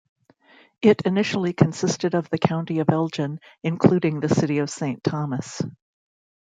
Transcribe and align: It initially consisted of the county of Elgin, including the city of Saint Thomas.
It 0.81 1.03
initially 1.05 1.53
consisted 1.53 2.15
of 2.15 2.27
the 2.31 2.39
county 2.39 2.79
of 2.79 2.89
Elgin, 2.89 3.39
including 3.63 4.19
the 4.19 4.29
city 4.33 4.57
of 4.57 4.71
Saint 4.71 5.03
Thomas. 5.03 5.61